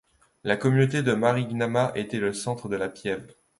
[0.43, 3.35] La communauté de Marignana était le centre de la pieve.